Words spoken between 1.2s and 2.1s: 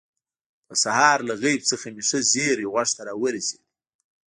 له غیب څخه مې